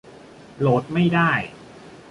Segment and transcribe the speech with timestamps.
[0.59, 1.31] โหลดไม่ได้